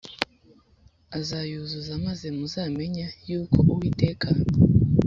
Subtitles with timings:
[1.19, 4.27] azayuzuza maze muzamenye yuko Uwiteka